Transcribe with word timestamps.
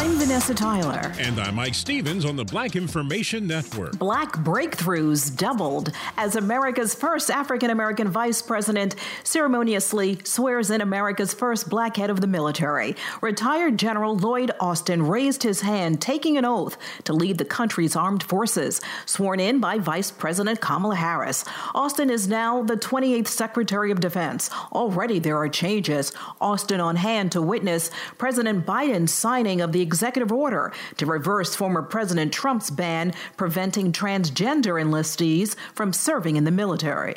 I'm 0.00 0.16
Vanessa 0.16 0.54
Tyler. 0.54 1.12
And 1.18 1.38
I'm 1.38 1.56
Mike 1.56 1.74
Stevens 1.74 2.24
on 2.24 2.34
the 2.34 2.44
Black 2.46 2.74
Information 2.74 3.46
Network. 3.46 3.98
Black 3.98 4.32
breakthroughs 4.32 5.36
doubled 5.36 5.92
as 6.16 6.36
America's 6.36 6.94
first 6.94 7.28
African 7.28 7.68
American 7.68 8.08
vice 8.08 8.40
president 8.40 8.94
ceremoniously 9.24 10.18
swears 10.24 10.70
in 10.70 10.80
America's 10.80 11.34
first 11.34 11.68
black 11.68 11.98
head 11.98 12.08
of 12.08 12.22
the 12.22 12.26
military. 12.26 12.96
Retired 13.20 13.78
General 13.78 14.16
Lloyd 14.16 14.52
Austin 14.58 15.06
raised 15.06 15.42
his 15.42 15.60
hand, 15.60 16.00
taking 16.00 16.38
an 16.38 16.46
oath 16.46 16.78
to 17.04 17.12
lead 17.12 17.36
the 17.36 17.44
country's 17.44 17.94
armed 17.94 18.22
forces, 18.22 18.80
sworn 19.04 19.38
in 19.38 19.60
by 19.60 19.76
Vice 19.76 20.10
President 20.10 20.62
Kamala 20.62 20.96
Harris. 20.96 21.44
Austin 21.74 22.08
is 22.08 22.26
now 22.26 22.62
the 22.62 22.78
28th 22.78 23.28
Secretary 23.28 23.90
of 23.90 24.00
Defense. 24.00 24.48
Already 24.72 25.18
there 25.18 25.36
are 25.36 25.50
changes. 25.50 26.14
Austin 26.40 26.80
on 26.80 26.96
hand 26.96 27.32
to 27.32 27.42
witness 27.42 27.90
President 28.16 28.64
Biden's 28.64 29.12
signing 29.12 29.60
of 29.60 29.72
the 29.72 29.89
executive 29.90 30.30
order 30.30 30.72
to 30.98 31.04
reverse 31.04 31.56
former 31.56 31.82
President 31.82 32.32
Trump's 32.32 32.70
ban 32.70 33.12
preventing 33.36 33.90
transgender 33.90 34.80
enlistees 34.80 35.56
from 35.74 35.92
serving 35.92 36.36
in 36.36 36.44
the 36.44 36.52
military. 36.52 37.16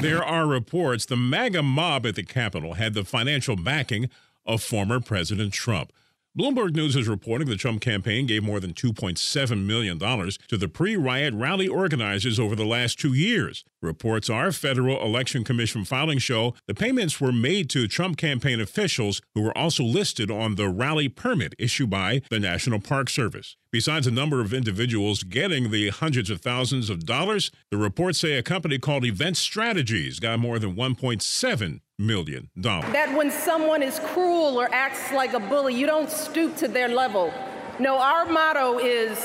There 0.00 0.22
are 0.22 0.46
reports 0.46 1.06
the 1.06 1.16
MAGA 1.16 1.62
mob 1.62 2.04
at 2.04 2.14
the 2.14 2.22
Capitol 2.22 2.74
had 2.74 2.92
the 2.92 3.04
financial 3.04 3.56
backing 3.56 4.10
of 4.44 4.62
former 4.62 5.00
President 5.00 5.54
Trump. 5.54 5.94
Bloomberg 6.38 6.76
News 6.76 6.96
is 6.96 7.08
reporting 7.08 7.48
the 7.48 7.56
Trump 7.56 7.80
campaign 7.80 8.26
gave 8.26 8.42
more 8.42 8.60
than 8.60 8.74
$2.7 8.74 9.64
million 9.64 9.98
to 9.98 10.58
the 10.58 10.68
pre 10.68 10.94
riot 10.94 11.32
rally 11.32 11.66
organizers 11.66 12.38
over 12.38 12.54
the 12.54 12.66
last 12.66 12.98
two 12.98 13.14
years. 13.14 13.64
Reports 13.80 14.28
are 14.28 14.52
Federal 14.52 15.02
Election 15.02 15.44
Commission 15.44 15.86
filings 15.86 16.22
show 16.22 16.54
the 16.66 16.74
payments 16.74 17.22
were 17.22 17.32
made 17.32 17.70
to 17.70 17.88
Trump 17.88 18.18
campaign 18.18 18.60
officials 18.60 19.22
who 19.34 19.40
were 19.40 19.56
also 19.56 19.82
listed 19.82 20.30
on 20.30 20.56
the 20.56 20.68
rally 20.68 21.08
permit 21.08 21.54
issued 21.58 21.88
by 21.88 22.20
the 22.28 22.38
National 22.38 22.80
Park 22.80 23.08
Service. 23.08 23.56
Besides 23.70 24.06
a 24.06 24.10
number 24.10 24.42
of 24.42 24.52
individuals 24.52 25.22
getting 25.22 25.70
the 25.70 25.88
hundreds 25.88 26.28
of 26.28 26.42
thousands 26.42 26.90
of 26.90 27.06
dollars, 27.06 27.50
the 27.70 27.78
reports 27.78 28.20
say 28.20 28.34
a 28.34 28.42
company 28.42 28.78
called 28.78 29.06
Event 29.06 29.38
Strategies 29.38 30.20
got 30.20 30.38
more 30.38 30.58
than 30.58 30.76
1.7 30.76 31.80
million 31.98 32.50
dollars. 32.60 32.92
That 32.92 33.16
when 33.16 33.30
someone 33.30 33.82
is 33.82 33.98
cruel 33.98 34.60
or 34.60 34.68
acts 34.72 35.12
like 35.12 35.32
a 35.32 35.40
bully, 35.40 35.74
you 35.74 35.86
don't 35.86 36.10
stoop 36.10 36.56
to 36.56 36.68
their 36.68 36.88
level. 36.88 37.32
No, 37.78 37.98
our 37.98 38.26
motto 38.26 38.78
is 38.78 39.18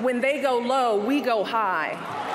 when 0.00 0.20
they 0.20 0.40
go 0.40 0.58
low, 0.58 0.96
we 0.96 1.20
go 1.20 1.44
high. 1.44 2.25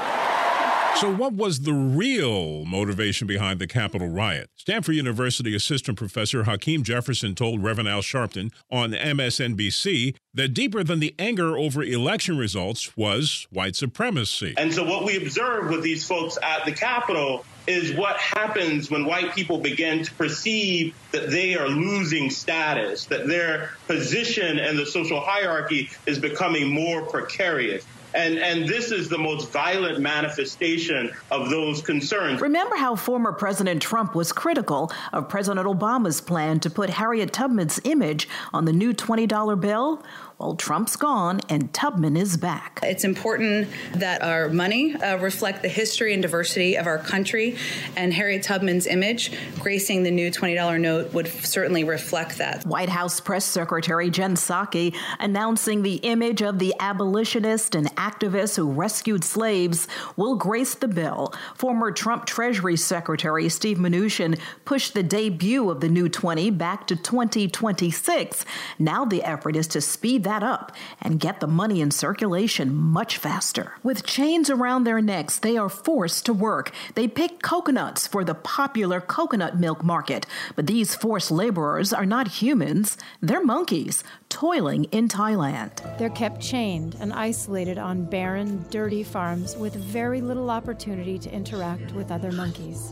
So, 0.95 1.11
what 1.11 1.34
was 1.34 1.61
the 1.61 1.73
real 1.73 2.64
motivation 2.66 3.25
behind 3.25 3.59
the 3.59 3.66
Capitol 3.66 4.09
riot? 4.09 4.50
Stanford 4.56 4.95
University 4.95 5.56
assistant 5.56 5.97
professor 5.97 6.44
Hakeem 6.44 6.84
Jefferson 6.84 7.34
told 7.34 7.64
Reverend 7.64 7.89
Al 7.89 8.02
Sharpton 8.02 8.52
on 8.70 8.92
MSNBC 8.92 10.16
that 10.36 10.50
deeper 10.50 10.84
than 10.84 11.00
the 11.00 11.16
anger 11.17 11.58
over 11.58 11.84
election 11.84 12.38
results 12.38 12.95
was 12.95 13.47
white 13.50 13.75
supremacy. 13.75 14.53
And 14.58 14.72
so, 14.72 14.84
what 14.84 15.03
we 15.03 15.17
observed 15.17 15.72
with 15.72 15.81
these 15.81 16.08
folks 16.08 16.38
at 16.44 16.66
the 16.66 16.72
Capitol 16.72 17.45
is 17.67 17.94
what 17.94 18.17
happens 18.17 18.92
when 18.92 19.06
white 19.06 19.34
people 19.34 19.58
begin 19.58 20.03
to 20.03 20.14
perceive 20.14 20.95
that 21.12 21.30
they 21.30 21.56
are 21.56 21.67
losing 21.67 22.30
status, 22.30 23.06
that 23.06 23.28
their 23.28 23.72
position 23.88 24.59
in 24.59 24.78
the 24.78 24.86
social 24.86 25.19
hierarchy 25.19 25.89
is 26.06 26.19
becoming 26.19 26.67
more 26.67 27.03
precarious. 27.03 27.86
And, 28.14 28.38
and 28.40 28.67
this 28.67 28.92
is 28.92 29.09
the 29.09 29.17
most 29.17 29.52
violent 29.52 30.00
manifestation 30.00 31.12
of 31.30 31.50
those 31.50 31.81
concerns. 31.81 32.42
Remember 32.42 32.76
how 32.76 32.95
former 32.95 33.31
President 33.31 33.81
Trump 33.81 34.16
was 34.16 34.31
critical 34.31 34.92
of 35.14 35.30
President 35.30 35.66
Obama's 35.68 36.22
plan 36.22 36.59
to 36.62 36.69
put 36.69 36.90
Harriet 36.90 37.31
Tubman's 37.31 37.80
image 37.84 38.28
on 38.53 38.66
the 38.66 38.74
new 38.74 38.94
$20 38.94 39.59
bill? 39.59 40.03
Well, 40.41 40.56
Trump's 40.56 40.96
gone 40.96 41.40
and 41.50 41.72
Tubman 41.72 42.18
is 42.18 42.35
back. 42.35 42.79
It's 42.81 43.03
important 43.03 43.68
that 43.94 44.24
our 44.24 44.50
money 44.50 44.96
uh, 44.96 45.19
reflect 45.19 45.62
the 45.62 45.68
history 45.68 46.13
and 46.13 46.22
diversity 46.24 46.78
of 46.78 46.88
our 46.88 46.97
country, 46.97 47.57
and 47.96 48.12
Harriet 48.12 48.41
Tubman's 48.41 48.88
image 48.88 49.31
gracing 49.59 50.01
the 50.01 50.09
new 50.09 50.31
$20 50.31 50.81
note 50.81 51.13
would 51.13 51.28
certainly 51.28 51.84
reflect 51.84 52.40
that. 52.40 52.66
White 52.66 52.90
House 52.90 53.19
Press 53.19 53.46
Secretary 53.46 54.09
Jen 54.09 54.34
Psaki 54.34 54.96
announcing 55.19 55.84
the 55.84 55.97
image 55.97 56.41
of 56.41 56.57
the 56.57 56.74
abolitionist 56.80 57.75
and 57.75 57.96
activist 57.96 58.56
who 58.56 58.72
rescued 58.72 59.24
slaves 59.24 59.88
will 60.16 60.38
grace 60.38 60.74
the 60.74 60.88
bill. 60.88 61.35
Former 61.53 61.91
Trump 61.91 62.25
Treasury 62.25 62.78
Secretary 62.78 63.47
Steve 63.47 63.78
Mnuchin 63.78 64.40
pushed 64.66 64.96
the 64.96 65.03
debut 65.03 65.69
of 65.69 65.81
the 65.81 65.90
new 65.90 66.09
20 66.09 66.50
back 66.50 66.88
to 66.88 66.96
2026. 66.96 68.44
Now 68.80 69.06
the 69.06 69.22
effort 69.22 69.56
is 69.56 69.68
to 69.68 69.81
speed 69.81 70.24
that 70.24 70.31
up 70.40 70.72
and 71.02 71.19
get 71.19 71.42
the 71.42 71.47
money 71.47 71.81
in 71.81 71.92
circulation 71.92 72.74
much 72.74 73.18
faster. 73.18 73.74
With 73.84 74.06
chains 74.06 74.50
around 74.50 74.86
their 74.86 75.02
necks, 75.02 75.38
they 75.38 75.58
are 75.58 75.69
forced 75.69 76.25
to 76.28 76.34
work. 76.34 76.72
They 76.96 77.08
pick 77.08 77.42
coconuts 77.42 78.08
for 78.08 78.24
the 78.24 78.36
popular 78.36 79.02
coconut 79.02 79.59
milk 79.59 79.84
market. 79.84 80.25
But 80.56 80.68
these 80.68 80.96
forced 80.96 81.31
laborers 81.31 81.92
are 81.92 82.06
not 82.06 82.40
humans, 82.42 82.97
they're 83.22 83.44
monkeys 83.44 84.03
toiling 84.30 84.86
in 84.86 85.08
Thailand. 85.08 85.97
They're 85.97 86.09
kept 86.09 86.42
chained 86.42 86.96
and 87.00 87.12
isolated 87.13 87.78
on 87.78 88.06
barren, 88.06 88.66
dirty 88.69 89.03
farms 89.03 89.58
with 89.58 89.75
very 89.75 90.22
little 90.22 90.50
opportunity 90.50 91.19
to 91.19 91.31
interact 91.31 91.92
with 91.92 92.12
other 92.12 92.31
monkeys. 92.31 92.92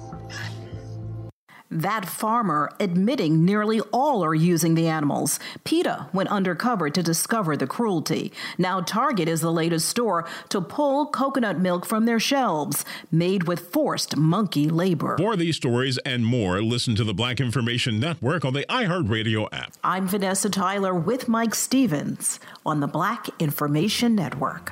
That 1.72 2.08
farmer 2.08 2.72
admitting 2.80 3.46
nearly 3.46 3.80
all 3.94 4.26
are 4.26 4.34
using 4.34 4.74
the 4.74 4.88
animals. 4.88 5.40
PETA 5.66 6.08
went 6.12 6.30
undercover 6.30 6.90
to 6.90 7.04
discover 7.04 7.56
the 7.56 7.68
cruelty. 7.68 8.32
Now, 8.58 8.82
Target 8.82 9.28
is 9.28 9.42
the 9.42 9.52
latest 9.52 9.88
store 9.88 10.28
to 10.50 10.62
pull 10.62 11.06
coconut 11.06 11.60
milk 11.60 11.86
from 11.86 12.06
their 12.06 12.20
shelves, 12.20 12.86
made 13.12 13.44
with 13.44 13.72
forced 13.72 14.18
monkey 14.18 14.68
labor. 14.68 15.16
For 15.20 15.36
these 15.36 15.58
stories 15.58 16.00
and 16.00 16.26
more, 16.26 16.64
listen 16.64 16.96
to 16.96 17.04
the 17.04 17.14
Black 17.14 17.40
Information 17.40 18.00
Network 18.00 18.44
on 18.46 18.54
the 18.54 18.66
iHeartRadio 18.68 19.48
app. 19.52 19.74
I'm 19.84 20.08
Vanessa 20.08 20.50
Tyler 20.50 20.96
with 20.96 21.28
Mike 21.28 21.54
Stevens 21.54 22.40
on 22.66 22.80
the 22.80 22.88
Black 22.88 23.28
Information 23.40 24.16
Network. 24.16 24.72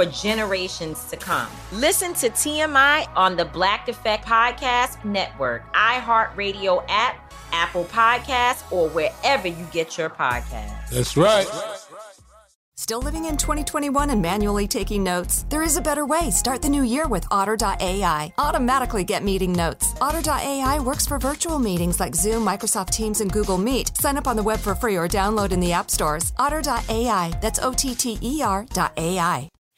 for 0.00 0.10
generations 0.10 1.04
to 1.10 1.16
come. 1.16 1.48
Listen 1.72 2.14
to 2.14 2.30
TMI 2.30 3.06
on 3.16 3.36
the 3.36 3.44
Black 3.44 3.88
Effect 3.88 4.24
Podcast 4.24 5.04
Network, 5.04 5.62
iHeartRadio 5.74 6.84
app, 6.88 7.32
Apple 7.52 7.84
Podcasts, 7.84 8.70
or 8.72 8.88
wherever 8.90 9.48
you 9.48 9.66
get 9.72 9.98
your 9.98 10.08
podcasts. 10.08 10.90
That's 10.90 11.16
right. 11.16 11.46
Still 12.76 13.02
living 13.02 13.26
in 13.26 13.36
2021 13.36 14.08
and 14.08 14.22
manually 14.22 14.66
taking 14.66 15.04
notes? 15.04 15.44
There 15.50 15.62
is 15.62 15.76
a 15.76 15.82
better 15.82 16.06
way. 16.06 16.30
Start 16.30 16.62
the 16.62 16.70
new 16.70 16.82
year 16.82 17.06
with 17.06 17.26
Otter.ai. 17.30 18.32
Automatically 18.38 19.04
get 19.04 19.22
meeting 19.22 19.52
notes. 19.52 19.94
Otter.ai 20.00 20.80
works 20.80 21.06
for 21.06 21.18
virtual 21.18 21.58
meetings 21.58 22.00
like 22.00 22.14
Zoom, 22.14 22.42
Microsoft 22.42 22.90
Teams, 22.90 23.20
and 23.20 23.30
Google 23.30 23.58
Meet. 23.58 23.98
Sign 23.98 24.16
up 24.16 24.26
on 24.26 24.36
the 24.36 24.42
web 24.42 24.60
for 24.60 24.74
free 24.74 24.96
or 24.96 25.08
download 25.08 25.52
in 25.52 25.60
the 25.60 25.72
app 25.72 25.90
stores. 25.90 26.32
Otter.ai. 26.38 27.38
That's 27.42 27.58
O 27.58 27.74
T 27.74 27.94
T 27.94 28.18
E 28.22 28.40
R.ai. 28.42 29.50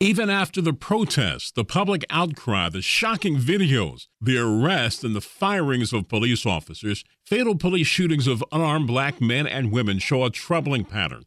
Even 0.00 0.28
after 0.28 0.60
the 0.60 0.72
protests, 0.72 1.52
the 1.52 1.64
public 1.64 2.04
outcry, 2.10 2.68
the 2.68 2.82
shocking 2.82 3.36
videos, 3.36 4.06
the 4.20 4.36
arrest 4.36 5.04
and 5.04 5.14
the 5.14 5.20
firings 5.20 5.92
of 5.92 6.08
police 6.08 6.44
officers, 6.44 7.04
fatal 7.24 7.54
police 7.54 7.86
shootings 7.86 8.26
of 8.26 8.42
unarmed 8.50 8.88
black 8.88 9.20
men 9.20 9.46
and 9.46 9.70
women 9.70 9.98
show 9.98 10.24
a 10.24 10.30
troubling 10.30 10.84
pattern. 10.84 11.24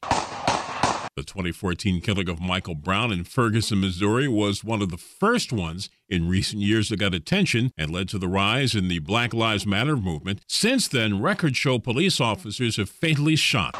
The 1.15 1.23
2014 1.23 2.01
killing 2.01 2.29
of 2.29 2.39
Michael 2.39 2.75
Brown 2.75 3.11
in 3.11 3.23
Ferguson, 3.23 3.81
Missouri 3.81 4.27
was 4.27 4.63
one 4.63 4.81
of 4.81 4.91
the 4.91 4.97
first 4.97 5.51
ones 5.51 5.89
in 6.07 6.29
recent 6.29 6.61
years 6.61 6.89
that 6.89 6.97
got 6.97 7.15
attention 7.15 7.71
and 7.77 7.89
led 7.89 8.09
to 8.09 8.19
the 8.19 8.27
rise 8.27 8.75
in 8.75 8.87
the 8.87 8.99
Black 8.99 9.33
Lives 9.33 9.65
Matter 9.65 9.97
movement. 9.97 10.41
Since 10.47 10.87
then, 10.89 11.21
records 11.21 11.57
show 11.57 11.79
police 11.79 12.21
officers 12.21 12.75
have 12.75 12.89
fatally 12.89 13.35
shot 13.35 13.75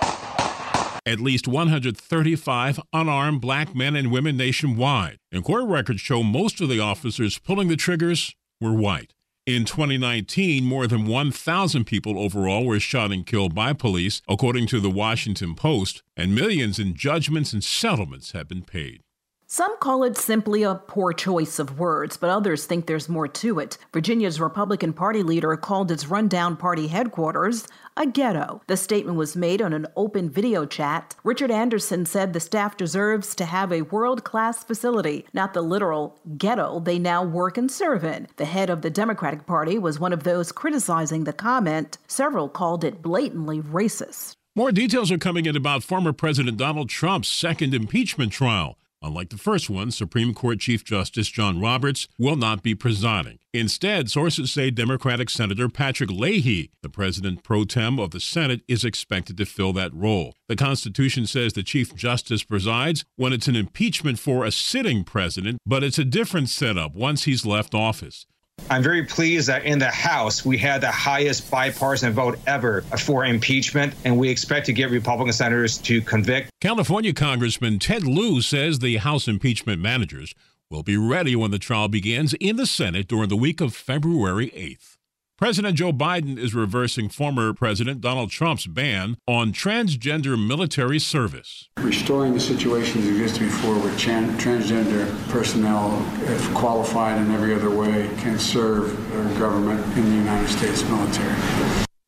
at 1.08 1.22
least 1.22 1.48
135 1.48 2.80
unarmed 2.92 3.40
black 3.40 3.74
men 3.74 3.96
and 3.96 4.12
women 4.12 4.36
nationwide. 4.36 5.18
And 5.32 5.44
court 5.44 5.64
records 5.66 6.02
show 6.02 6.22
most 6.22 6.60
of 6.60 6.68
the 6.68 6.82
officers 6.82 7.40
pulling 7.40 7.70
the 7.70 7.78
triggers 7.78 8.36
were 8.60 8.74
white. 8.74 9.14
In 9.46 9.64
2019, 9.64 10.66
more 10.66 10.88
than 10.88 11.06
1,000 11.06 11.86
people 11.86 12.20
overall 12.20 12.66
were 12.66 12.82
shot 12.82 13.14
and 13.14 13.26
killed 13.26 13.56
by 13.56 13.72
police, 13.72 14.22
according 14.28 14.68
to 14.68 14.82
the 14.82 14.90
Washington 14.90 15.56
Post, 15.56 16.04
and 16.18 16.36
millions 16.36 16.78
in 16.78 16.94
judgments 16.94 17.54
and 17.54 17.64
settlements 17.64 18.34
have 18.34 18.50
been 18.50 18.64
paid. 18.64 19.04
Some 19.50 19.78
call 19.78 20.04
it 20.04 20.18
simply 20.18 20.64
a 20.64 20.76
poor 20.76 21.14
choice 21.14 21.58
of 21.58 21.80
words, 21.80 22.18
but 22.18 22.30
others 22.30 22.66
think 22.66 22.86
there's 22.86 23.08
more 23.08 23.30
to 23.30 23.60
it. 23.60 23.78
Virginia's 23.94 24.42
Republican 24.42 24.92
Party 24.92 25.24
leader 25.24 25.56
called 25.56 25.90
its 25.90 26.08
rundown 26.08 26.58
party 26.58 26.88
headquarters 26.88 27.66
a 27.96 28.06
ghetto. 28.06 28.62
The 28.68 28.76
statement 28.76 29.18
was 29.18 29.38
made 29.38 29.62
on 29.62 29.72
an 29.72 29.88
open 29.96 30.30
video 30.30 30.66
chat. 30.66 31.16
Richard 31.24 31.50
Anderson 31.50 32.06
said 32.06 32.34
the 32.34 32.42
staff 32.42 32.76
deserves 32.76 33.34
to 33.36 33.46
have 33.46 33.72
a 33.72 33.84
world 33.84 34.26
class 34.26 34.66
facility, 34.66 35.26
not 35.34 35.54
the 35.54 35.62
literal 35.62 36.20
ghetto 36.38 36.82
they 36.82 37.00
now 37.00 37.24
work 37.24 37.58
and 37.58 37.72
serve 37.72 38.04
in. 38.04 38.28
The 38.36 38.44
head 38.44 38.70
of 38.70 38.82
the 38.82 38.90
Democratic 38.90 39.46
Party 39.46 39.80
was 39.80 39.98
one 39.98 40.12
of 40.12 40.24
those 40.24 40.52
criticizing 40.52 41.24
the 41.24 41.32
comment. 41.32 41.98
Several 42.06 42.50
called 42.50 42.84
it 42.84 43.02
blatantly 43.02 43.62
racist. 43.62 44.34
More 44.58 44.74
details 44.74 45.10
are 45.10 45.18
coming 45.18 45.46
in 45.46 45.56
about 45.56 45.84
former 45.84 46.12
President 46.12 46.58
Donald 46.58 46.90
Trump's 46.90 47.30
second 47.30 47.74
impeachment 47.74 48.34
trial. 48.34 48.78
Unlike 49.08 49.30
the 49.30 49.38
first 49.38 49.70
one, 49.70 49.90
Supreme 49.90 50.34
Court 50.34 50.60
Chief 50.60 50.84
Justice 50.84 51.30
John 51.30 51.62
Roberts 51.62 52.10
will 52.20 52.36
not 52.36 52.62
be 52.62 52.76
presiding. 52.76 53.40
Instead, 53.54 54.12
sources 54.12 54.52
say 54.52 54.70
Democratic 54.70 55.30
Senator 55.30 55.70
Patrick 55.70 56.12
Leahy, 56.12 56.72
the 56.82 56.90
president 56.90 57.42
pro 57.42 57.64
tem 57.64 58.00
of 58.00 58.12
the 58.12 58.20
Senate, 58.20 58.64
is 58.68 58.84
expected 58.84 59.38
to 59.38 59.46
fill 59.46 59.72
that 59.72 59.94
role. 59.94 60.34
The 60.50 60.58
Constitution 60.58 61.26
says 61.26 61.54
the 61.54 61.64
Chief 61.64 61.96
Justice 61.96 62.44
presides 62.44 63.06
when 63.16 63.32
it's 63.32 63.48
an 63.48 63.56
impeachment 63.56 64.20
for 64.20 64.44
a 64.44 64.52
sitting 64.52 65.06
president, 65.06 65.60
but 65.66 65.86
it's 65.86 65.98
a 65.98 66.04
different 66.04 66.50
setup 66.50 66.94
once 66.94 67.24
he's 67.24 67.46
left 67.46 67.74
office. 67.74 68.26
I'm 68.70 68.84
very 68.84 69.04
pleased 69.04 69.48
that 69.48 69.64
in 69.64 69.80
the 69.80 69.90
House, 69.90 70.46
we 70.46 70.58
had 70.58 70.82
the 70.82 70.92
highest 70.92 71.50
bipartisan 71.50 72.12
vote 72.12 72.38
ever 72.46 72.82
for 72.82 73.24
impeachment, 73.24 73.94
and 74.04 74.18
we 74.18 74.30
expect 74.30 74.66
to 74.66 74.74
get 74.74 74.90
Republican 74.92 75.34
senators 75.34 75.78
to 75.80 76.02
convict. 76.02 76.50
California 76.60 77.14
Congressman 77.14 77.80
Ted 77.80 78.04
Lieu 78.04 78.42
says 78.42 78.80
the 78.80 78.98
House 78.98 79.28
impeachment 79.28 79.82
managers 79.82 80.34
will 80.70 80.84
be 80.84 80.98
ready 80.98 81.34
when 81.34 81.52
the 81.52 81.60
trial 81.60 81.88
begins 81.88 82.34
in 82.36 82.58
the 82.58 82.66
Senate 82.66 83.08
during 83.08 83.30
the 83.30 83.38
week 83.38 83.62
of 83.62 83.74
February 83.74 84.50
8th. 84.50 84.97
President 85.38 85.76
Joe 85.76 85.94
Biden 85.94 86.36
is 86.40 86.56
reversing 86.56 87.10
former 87.10 87.54
President 87.54 88.02
Donald 88.02 88.32
Trump's 88.32 88.66
ban 88.66 89.18
on 89.28 89.54
transgender 89.54 90.36
military 90.36 90.98
service. 90.98 91.70
Restoring 91.78 92.34
the 92.34 92.40
situation 92.40 93.02
that 93.02 93.10
existed 93.12 93.42
before 93.44 93.76
where 93.76 93.94
tran- 93.94 94.36
transgender 94.40 95.08
personnel, 95.30 96.04
if 96.24 96.52
qualified 96.56 97.22
in 97.22 97.30
every 97.30 97.54
other 97.54 97.70
way, 97.70 98.10
can 98.18 98.40
serve 98.40 98.90
our 99.16 99.40
government 99.40 99.80
in 99.96 100.06
the 100.06 100.16
United 100.16 100.50
States 100.50 100.82
military. 100.90 101.36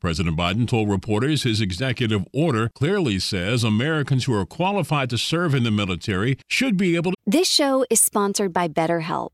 President 0.01 0.35
Biden 0.35 0.67
told 0.67 0.89
reporters 0.89 1.43
his 1.43 1.61
executive 1.61 2.25
order 2.33 2.71
clearly 2.73 3.19
says 3.19 3.63
Americans 3.63 4.25
who 4.25 4.33
are 4.33 4.47
qualified 4.47 5.07
to 5.11 5.19
serve 5.19 5.53
in 5.53 5.63
the 5.63 5.69
military 5.69 6.39
should 6.47 6.77
be 6.77 6.95
able 6.95 7.11
to. 7.11 7.17
This 7.27 7.47
show 7.47 7.85
is 7.91 8.01
sponsored 8.01 8.51
by 8.51 8.67
BetterHelp. 8.67 9.33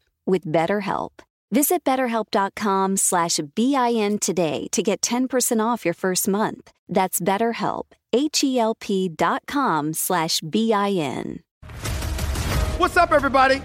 with 0.25 0.45
BetterHelp. 0.45 1.11
Visit 1.51 1.83
betterhelp.com 1.83 2.95
slash 2.97 3.39
BIN 3.55 4.19
today 4.19 4.67
to 4.71 4.81
get 4.81 5.01
10% 5.01 5.59
off 5.63 5.83
your 5.83 5.93
first 5.93 6.27
month. 6.27 6.71
That's 6.87 7.19
BetterHelp, 7.19 7.83
H-E-L-P 8.13 9.09
dot 9.09 9.43
com 9.47 9.93
slash 9.93 10.39
BIN. 10.41 11.41
What's 12.77 12.97
up, 12.97 13.11
everybody? 13.11 13.61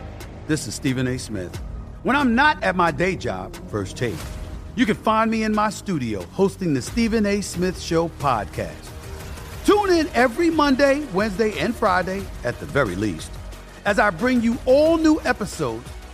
This 0.47 0.67
is 0.67 0.75
Stephen 0.75 1.07
A. 1.09 1.19
Smith. 1.19 1.57
When 2.03 2.15
I'm 2.17 2.35
not 2.35 2.63
at 2.63 2.77
my 2.77 2.91
day 2.91 3.17
job, 3.17 3.55
First 3.69 3.97
Take, 3.97 4.15
you 4.77 4.85
can 4.87 4.95
find 4.97 5.31
me 5.31 5.45
in 5.45 5.55
my 5.55 5.71
studio 5.71 6.23
hosting 6.27 6.75
the 6.75 6.83
Stephen 6.83 7.25
A. 7.27 7.41
Smith 7.41 7.81
Show 7.81 8.09
podcast. 8.19 8.91
Tune 9.65 9.91
in 9.91 10.09
every 10.15 10.51
Monday, 10.51 11.05
Wednesday, 11.13 11.59
and 11.59 11.75
Friday 11.75 12.23
at 12.45 12.59
the 12.61 12.67
very 12.67 12.95
least. 12.95 13.31
as 13.85 13.99
I 14.01 14.11
bring 14.11 14.43
you 14.43 14.59
all 14.67 14.97
new 14.99 15.21
episodes 15.25 15.89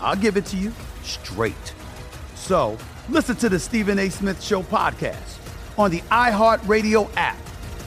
I'll 0.00 0.16
give 0.16 0.36
it 0.36 0.46
to 0.46 0.56
you 0.56 0.72
straight. 1.02 1.74
So 2.34 2.78
listen 3.08 3.36
to 3.36 3.48
the 3.48 3.58
Stephen 3.58 3.98
A. 3.98 4.08
Smith 4.08 4.42
Show 4.42 4.62
podcast 4.62 5.38
on 5.78 5.90
the 5.90 6.00
iHeartRadio 6.02 7.10
app, 7.16 7.38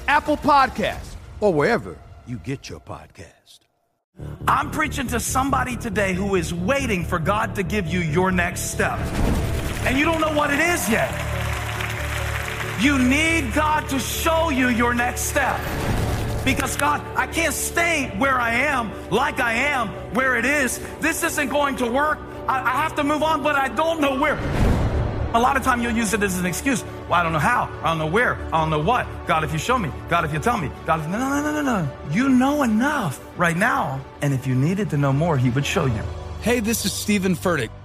Apple 0.08 0.38
Podcast, 0.38 1.15
or 1.39 1.53
wherever 1.53 1.98
you 2.27 2.38
get 2.38 2.70
your 2.70 2.79
podcast. 2.79 3.60
I'm 4.48 4.72
preaching 4.72 5.08
to 5.08 5.20
somebody 5.20 5.75
today 5.75 6.13
who 6.13 6.36
is 6.36 6.53
waiting 6.53 7.03
for 7.03 7.17
God 7.20 7.55
to 7.55 7.63
give 7.63 7.88
you 7.88 8.00
your 8.00 8.32
next 8.32 8.72
step. 8.72 9.00
And 9.86 9.98
you 9.98 10.05
don't 10.05 10.22
know 10.22 10.34
what 10.34 10.53
it 10.53 10.60
is 10.60 10.89
yet. 10.89 11.12
You 12.79 13.00
need 13.00 13.53
God 13.53 13.88
to 13.89 14.00
show 14.00 14.50
you 14.50 14.70
your 14.70 14.93
next 14.93 15.22
step. 15.22 15.60
Because 16.46 16.75
God, 16.75 17.01
I 17.15 17.27
can't 17.27 17.53
stay 17.53 18.13
where 18.17 18.39
I 18.39 18.53
am, 18.55 18.91
like 19.10 19.39
I 19.39 19.53
am, 19.53 19.89
where 20.13 20.36
it 20.36 20.46
is. 20.46 20.79
This 21.00 21.24
isn't 21.24 21.50
going 21.50 21.77
to 21.77 21.88
work. 21.88 22.20
I, 22.48 22.62
I 22.62 22.72
have 22.84 22.96
to 22.96 23.03
move 23.03 23.24
on, 23.24 23.43
but 23.43 23.55
I 23.55 23.67
don't 23.70 24.01
know 24.01 24.20
where. 24.20 24.38
A 25.34 25.39
lot 25.39 25.58
of 25.58 25.63
time 25.63 25.82
you'll 25.82 25.93
use 25.93 26.13
it 26.13 26.22
as 26.22 26.38
an 26.38 26.46
excuse. 26.46 26.84
Well, 27.10 27.13
I 27.13 27.24
don't 27.24 27.34
know 27.34 27.39
how. 27.39 27.67
I 27.82 27.89
don't 27.89 27.98
know 27.98 28.08
where. 28.08 28.36
I 28.53 28.62
don't 28.62 28.70
know 28.70 28.84
what. 28.84 29.08
God, 29.25 29.43
if 29.43 29.51
you 29.51 29.58
show 29.58 29.79
me. 29.79 29.91
God, 30.08 30.25
if 30.25 30.34
you 30.34 30.39
tell 30.39 30.58
me. 30.58 30.70
God, 30.86 31.00
if, 31.00 31.08
no, 31.08 31.17
no, 31.17 31.41
no, 31.41 31.62
no, 31.62 31.62
no. 31.62 31.91
You 32.12 32.29
know 32.29 32.62
enough 32.62 33.20
right 33.36 33.58
now. 33.58 34.00
And 34.22 34.34
if 34.34 34.46
you 34.46 34.53
needed 34.53 34.91
to 34.91 34.98
know 34.98 35.12
more, 35.12 35.38
He 35.38 35.50
would 35.50 35.65
show 35.65 35.86
you. 35.86 36.03
Hey, 36.41 36.60
this 36.60 36.86
is 36.86 36.93
Stephen 36.93 37.36
Furtick. 37.36 37.70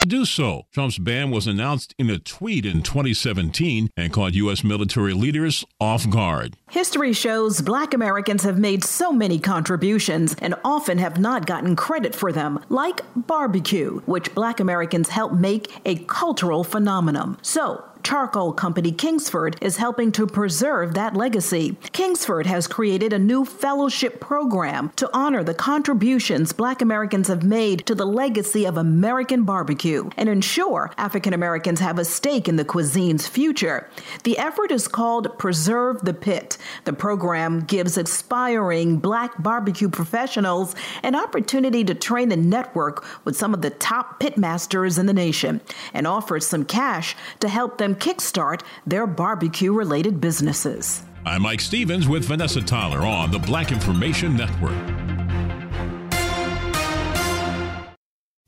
To 0.00 0.08
do 0.08 0.24
so, 0.24 0.62
Trump's 0.72 0.96
ban 0.96 1.30
was 1.30 1.46
announced 1.46 1.94
in 1.98 2.08
a 2.08 2.18
tweet 2.18 2.64
in 2.64 2.80
2017 2.80 3.90
and 3.98 4.10
caught 4.10 4.32
U.S. 4.32 4.64
military 4.64 5.12
leaders 5.12 5.62
off 5.78 6.08
guard. 6.08 6.56
History 6.70 7.12
shows 7.12 7.60
black 7.60 7.92
Americans 7.92 8.42
have 8.44 8.58
made 8.58 8.82
so 8.82 9.12
many 9.12 9.38
contributions 9.38 10.34
and 10.38 10.54
often 10.64 10.96
have 10.96 11.18
not 11.20 11.44
gotten 11.44 11.76
credit 11.76 12.14
for 12.14 12.32
them, 12.32 12.64
like 12.70 13.02
barbecue, 13.14 14.00
which 14.06 14.34
black 14.34 14.58
Americans 14.58 15.10
helped 15.10 15.34
make 15.34 15.70
a 15.84 15.96
cultural 15.96 16.64
phenomenon. 16.64 17.36
So, 17.42 17.84
charcoal 18.02 18.52
company 18.52 18.92
Kingsford 18.92 19.56
is 19.60 19.76
helping 19.76 20.12
to 20.12 20.26
preserve 20.26 20.94
that 20.94 21.14
legacy. 21.14 21.76
Kingsford 21.92 22.46
has 22.46 22.66
created 22.66 23.12
a 23.12 23.18
new 23.18 23.44
fellowship 23.44 24.20
program 24.20 24.90
to 24.96 25.08
honor 25.12 25.44
the 25.44 25.54
contributions 25.54 26.52
Black 26.52 26.82
Americans 26.82 27.28
have 27.28 27.42
made 27.42 27.86
to 27.86 27.94
the 27.94 28.06
legacy 28.06 28.64
of 28.64 28.76
American 28.76 29.44
barbecue 29.44 30.10
and 30.16 30.28
ensure 30.28 30.92
African 30.96 31.32
Americans 31.32 31.80
have 31.80 31.98
a 31.98 32.04
stake 32.04 32.48
in 32.48 32.56
the 32.56 32.64
cuisine's 32.64 33.26
future. 33.26 33.88
The 34.24 34.38
effort 34.38 34.70
is 34.70 34.88
called 34.88 35.38
Preserve 35.38 36.02
the 36.02 36.14
Pit. 36.14 36.58
The 36.84 36.92
program 36.92 37.60
gives 37.60 37.96
aspiring 37.96 38.98
Black 38.98 39.42
barbecue 39.42 39.88
professionals 39.88 40.74
an 41.02 41.14
opportunity 41.14 41.84
to 41.84 41.94
train 41.94 42.32
and 42.32 42.50
network 42.50 43.04
with 43.24 43.36
some 43.36 43.54
of 43.54 43.62
the 43.62 43.70
top 43.70 44.20
pitmasters 44.20 44.98
in 44.98 45.06
the 45.06 45.12
nation 45.12 45.60
and 45.94 46.06
offers 46.06 46.46
some 46.46 46.64
cash 46.64 47.16
to 47.40 47.48
help 47.48 47.78
them 47.78 47.89
kickstart 47.94 48.62
their 48.86 49.06
barbecue 49.06 49.72
related 49.72 50.20
businesses. 50.20 51.02
I'm 51.24 51.42
Mike 51.42 51.60
Stevens 51.60 52.08
with 52.08 52.24
Vanessa 52.24 52.62
Tyler 52.62 53.00
on 53.00 53.30
the 53.30 53.38
Black 53.38 53.72
Information 53.72 54.36
Network. 54.36 55.19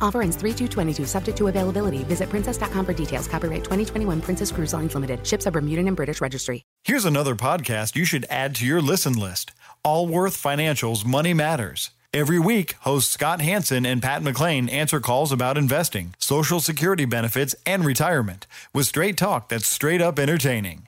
Offer 0.00 0.22
ends 0.22 0.36
3 0.36 0.54
22 0.54 1.04
subject 1.06 1.38
to 1.38 1.48
availability. 1.48 2.04
Visit 2.04 2.28
princess.com 2.30 2.86
for 2.86 2.92
details. 2.92 3.28
Copyright 3.28 3.64
2021 3.64 4.20
Princess 4.20 4.50
Cruise 4.50 4.72
Lines 4.72 4.94
Limited. 4.94 5.24
Ships 5.26 5.46
are 5.46 5.50
Bermudan 5.52 5.86
and 5.86 5.96
British 5.96 6.20
Registry. 6.20 6.64
Here's 6.84 7.04
another 7.04 7.34
podcast 7.34 7.96
you 7.96 8.04
should 8.04 8.26
add 8.30 8.54
to 8.56 8.66
your 8.66 8.80
listen 8.80 9.12
list 9.12 9.52
Allworth 9.84 10.36
Financial's 10.36 11.04
Money 11.04 11.34
Matters. 11.34 11.90
Every 12.14 12.38
week, 12.38 12.72
hosts 12.80 13.12
Scott 13.12 13.42
Hanson 13.42 13.84
and 13.84 14.02
Pat 14.02 14.22
McClain 14.22 14.72
answer 14.72 14.98
calls 14.98 15.30
about 15.30 15.58
investing, 15.58 16.14
Social 16.18 16.58
Security 16.58 17.04
benefits, 17.04 17.54
and 17.66 17.84
retirement 17.84 18.46
with 18.72 18.86
straight 18.86 19.18
talk 19.18 19.50
that's 19.50 19.66
straight 19.66 20.00
up 20.00 20.18
entertaining. 20.18 20.87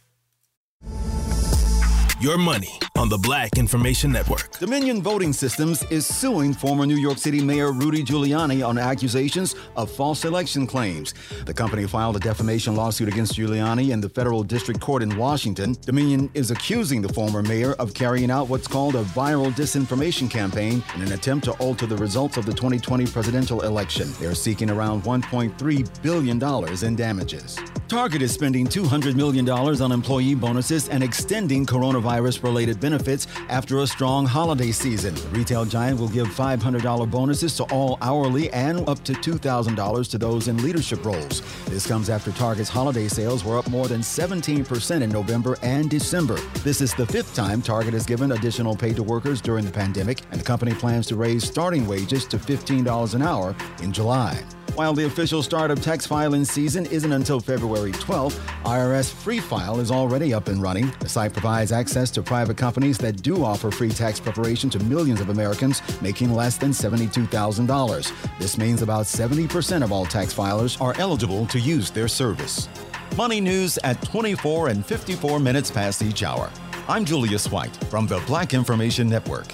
Your 2.21 2.37
money 2.37 2.79
on 2.97 3.09
the 3.09 3.17
Black 3.17 3.57
Information 3.57 4.11
Network. 4.11 4.51
Dominion 4.59 5.01
Voting 5.01 5.33
Systems 5.33 5.81
is 5.89 6.05
suing 6.05 6.53
former 6.53 6.85
New 6.85 6.97
York 6.97 7.17
City 7.17 7.43
Mayor 7.43 7.71
Rudy 7.71 8.03
Giuliani 8.03 8.63
on 8.63 8.77
accusations 8.77 9.55
of 9.75 9.89
false 9.89 10.23
election 10.23 10.67
claims. 10.67 11.15
The 11.47 11.53
company 11.55 11.87
filed 11.87 12.17
a 12.17 12.19
defamation 12.19 12.75
lawsuit 12.75 13.07
against 13.07 13.33
Giuliani 13.33 13.89
in 13.89 14.01
the 14.01 14.09
federal 14.09 14.43
district 14.43 14.79
court 14.79 15.01
in 15.01 15.17
Washington. 15.17 15.75
Dominion 15.81 16.29
is 16.35 16.51
accusing 16.51 17.01
the 17.01 17.11
former 17.11 17.41
mayor 17.41 17.73
of 17.79 17.95
carrying 17.95 18.29
out 18.29 18.47
what's 18.49 18.67
called 18.67 18.93
a 18.93 19.03
viral 19.03 19.51
disinformation 19.53 20.29
campaign 20.29 20.83
in 20.93 21.01
an 21.01 21.13
attempt 21.13 21.45
to 21.45 21.53
alter 21.53 21.87
the 21.87 21.97
results 21.97 22.37
of 22.37 22.45
the 22.45 22.53
2020 22.53 23.07
presidential 23.07 23.61
election. 23.61 24.13
They're 24.19 24.35
seeking 24.35 24.69
around 24.69 25.01
$1.3 25.05 26.03
billion 26.03 26.85
in 26.85 26.95
damages. 26.95 27.57
Target 27.91 28.21
is 28.21 28.31
spending 28.31 28.67
$200 28.67 29.15
million 29.15 29.49
on 29.49 29.91
employee 29.91 30.33
bonuses 30.33 30.87
and 30.87 31.03
extending 31.03 31.65
coronavirus 31.65 32.41
related 32.41 32.79
benefits 32.79 33.27
after 33.49 33.79
a 33.79 33.85
strong 33.85 34.25
holiday 34.25 34.71
season. 34.71 35.13
The 35.13 35.27
retail 35.27 35.65
giant 35.65 35.99
will 35.99 36.07
give 36.07 36.27
$500 36.27 37.11
bonuses 37.11 37.53
to 37.57 37.63
all 37.63 37.97
hourly 37.99 38.49
and 38.53 38.87
up 38.87 39.03
to 39.03 39.11
$2,000 39.11 40.09
to 40.09 40.17
those 40.17 40.47
in 40.47 40.63
leadership 40.63 41.03
roles. 41.03 41.41
This 41.65 41.85
comes 41.85 42.09
after 42.09 42.31
Target's 42.31 42.69
holiday 42.69 43.09
sales 43.09 43.43
were 43.43 43.57
up 43.57 43.69
more 43.69 43.89
than 43.89 43.99
17% 43.99 45.01
in 45.01 45.09
November 45.09 45.57
and 45.61 45.89
December. 45.89 46.39
This 46.63 46.79
is 46.79 46.93
the 46.93 47.05
fifth 47.05 47.35
time 47.35 47.61
Target 47.61 47.93
has 47.93 48.05
given 48.05 48.31
additional 48.31 48.73
pay 48.73 48.93
to 48.93 49.03
workers 49.03 49.41
during 49.41 49.65
the 49.65 49.71
pandemic, 49.71 50.21
and 50.31 50.39
the 50.39 50.45
company 50.45 50.73
plans 50.73 51.07
to 51.07 51.17
raise 51.17 51.43
starting 51.43 51.85
wages 51.87 52.25
to 52.27 52.37
$15 52.37 53.15
an 53.15 53.21
hour 53.21 53.53
in 53.81 53.91
July. 53.91 54.41
While 54.75 54.93
the 54.93 55.05
official 55.05 55.43
start 55.43 55.69
of 55.69 55.81
tax 55.81 56.05
filing 56.07 56.45
season 56.45 56.85
isn't 56.85 57.11
until 57.11 57.41
February 57.41 57.91
12th, 57.91 58.39
IRS 58.63 59.11
Free 59.11 59.39
File 59.39 59.81
is 59.81 59.91
already 59.91 60.33
up 60.33 60.47
and 60.47 60.61
running. 60.61 60.93
The 61.01 61.09
site 61.09 61.33
provides 61.33 61.73
access 61.73 62.09
to 62.11 62.23
private 62.23 62.55
companies 62.55 62.97
that 62.99 63.21
do 63.21 63.43
offer 63.43 63.69
free 63.69 63.89
tax 63.89 64.17
preparation 64.17 64.69
to 64.69 64.79
millions 64.85 65.19
of 65.19 65.27
Americans 65.27 65.81
making 66.01 66.33
less 66.33 66.57
than 66.57 66.71
$72,000. 66.71 68.39
This 68.39 68.57
means 68.57 68.81
about 68.81 69.07
70% 69.07 69.83
of 69.83 69.91
all 69.91 70.05
tax 70.05 70.33
filers 70.33 70.79
are 70.81 70.97
eligible 70.99 71.45
to 71.47 71.59
use 71.59 71.91
their 71.91 72.07
service. 72.07 72.69
Money 73.17 73.41
news 73.41 73.77
at 73.83 74.01
24 74.03 74.69
and 74.69 74.85
54 74.85 75.39
minutes 75.41 75.69
past 75.69 76.01
each 76.01 76.23
hour. 76.23 76.49
I'm 76.87 77.03
Julius 77.03 77.51
White 77.51 77.75
from 77.85 78.07
the 78.07 78.23
Black 78.25 78.53
Information 78.53 79.09
Network. 79.09 79.53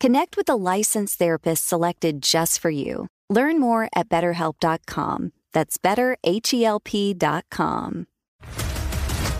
Connect 0.00 0.36
with 0.38 0.48
a 0.48 0.54
licensed 0.54 1.18
therapist 1.18 1.68
selected 1.68 2.22
just 2.22 2.58
for 2.58 2.70
you. 2.70 3.08
Learn 3.28 3.60
more 3.60 3.86
at 3.94 4.08
betterhelp.com. 4.08 5.32
That's 5.52 5.76
betterhelp.com. 5.76 8.06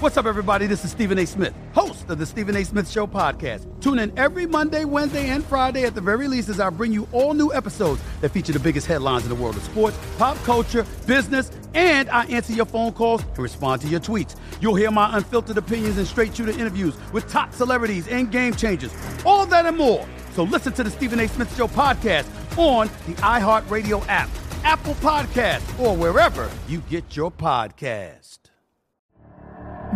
What's 0.01 0.19
up, 0.19 0.27
everybody? 0.27 0.67
This 0.67 0.85
is 0.85 0.91
Stephen 0.91 1.19
A. 1.19 1.27
Smith, 1.27 1.55
host 1.73 2.11
of 2.11 2.19
the 2.19 2.27
Stephen 2.27 2.57
A. 2.57 2.65
Smith 2.65 2.91
Show 2.91 3.07
podcast. 3.07 3.81
Tune 3.81 3.99
in 3.99 4.13
every 4.19 4.45
Monday, 4.47 4.85
Wednesday, 4.85 5.31
and 5.31 5.43
Friday 5.45 5.85
at 5.85 5.95
the 5.95 6.03
very 6.03 6.29
least 6.29 6.51
as 6.51 6.61
I 6.61 6.69
bring 6.69 6.93
you 6.93 7.09
all 7.13 7.33
new 7.33 7.55
episodes 7.55 8.03
that 8.21 8.29
feature 8.29 8.53
the 8.53 8.61
biggest 8.61 8.87
headlines 8.87 9.23
in 9.23 9.31
the 9.31 9.35
world 9.35 9.57
of 9.57 9.63
sports, 9.63 9.99
pop 10.19 10.37
culture, 10.45 10.85
business, 11.07 11.51
and 11.73 12.11
I 12.11 12.27
answer 12.27 12.53
your 12.53 12.67
phone 12.67 12.93
calls 12.93 13.23
and 13.23 13.39
respond 13.39 13.81
to 13.83 13.89
your 13.89 14.01
tweets. 14.01 14.37
You'll 14.61 14.75
hear 14.75 14.91
my 14.91 15.17
unfiltered 15.17 15.57
opinions 15.57 15.97
and 15.97 16.07
straight 16.07 16.37
shooter 16.37 16.53
interviews 16.53 16.95
with 17.13 17.31
top 17.31 17.55
celebrities 17.55 18.09
and 18.09 18.31
game 18.31 18.53
changers. 18.55 18.93
All 19.25 19.47
that 19.47 19.65
and 19.65 19.79
more. 19.79 20.07
So 20.33 20.45
listen 20.45 20.73
to 20.75 20.85
the 20.85 20.91
Stephen 20.91 21.21
A. 21.21 21.29
Smith 21.29 21.55
Show 21.57 21.67
podcast 21.67 22.27
on 22.57 22.89
the 23.07 23.15
iHeartRadio 23.23 24.05
app, 24.09 24.29
Apple 24.65 24.95
Podcast, 24.95 25.79
or 25.81 25.97
wherever 25.97 26.51
you 26.69 26.81
get 26.89 27.17
your 27.17 27.31
podcast. 27.31 28.39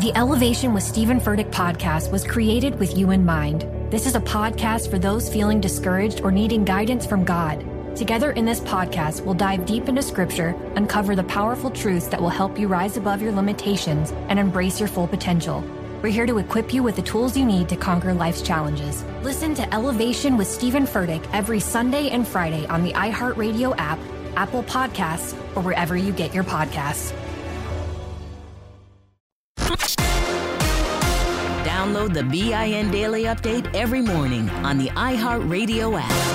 The 0.00 0.12
Elevation 0.16 0.74
with 0.74 0.82
Stephen 0.82 1.20
Furtick 1.20 1.52
podcast 1.52 2.10
was 2.10 2.26
created 2.26 2.80
with 2.80 2.98
you 2.98 3.12
in 3.12 3.24
mind. 3.24 3.62
This 3.92 4.06
is 4.06 4.16
a 4.16 4.20
podcast 4.20 4.90
for 4.90 4.98
those 4.98 5.32
feeling 5.32 5.60
discouraged 5.60 6.20
or 6.22 6.32
needing 6.32 6.64
guidance 6.64 7.06
from 7.06 7.24
God. 7.24 7.64
Together 7.96 8.32
in 8.32 8.44
this 8.44 8.58
podcast, 8.58 9.24
we'll 9.24 9.34
dive 9.34 9.66
deep 9.66 9.88
into 9.88 10.02
scripture, 10.02 10.56
uncover 10.74 11.14
the 11.14 11.22
powerful 11.22 11.70
truths 11.70 12.08
that 12.08 12.20
will 12.20 12.28
help 12.28 12.58
you 12.58 12.66
rise 12.66 12.96
above 12.96 13.22
your 13.22 13.30
limitations 13.30 14.10
and 14.28 14.40
embrace 14.40 14.80
your 14.80 14.88
full 14.88 15.06
potential. 15.06 15.62
We're 16.04 16.10
here 16.10 16.26
to 16.26 16.36
equip 16.36 16.74
you 16.74 16.82
with 16.82 16.96
the 16.96 17.02
tools 17.02 17.34
you 17.34 17.46
need 17.46 17.66
to 17.70 17.76
conquer 17.76 18.12
life's 18.12 18.42
challenges. 18.42 19.02
Listen 19.22 19.54
to 19.54 19.74
Elevation 19.74 20.36
with 20.36 20.46
Stephen 20.46 20.84
Furtick 20.84 21.26
every 21.32 21.60
Sunday 21.60 22.10
and 22.10 22.28
Friday 22.28 22.66
on 22.66 22.84
the 22.84 22.92
iHeartRadio 22.92 23.74
app, 23.78 23.98
Apple 24.36 24.64
Podcasts, 24.64 25.32
or 25.56 25.62
wherever 25.62 25.96
you 25.96 26.12
get 26.12 26.34
your 26.34 26.44
podcasts. 26.44 27.14
Download 31.64 32.12
the 32.12 32.24
BIN 32.24 32.90
Daily 32.90 33.22
Update 33.24 33.74
every 33.74 34.02
morning 34.02 34.50
on 34.50 34.76
the 34.76 34.88
iHeartRadio 34.88 35.98
app. 35.98 36.33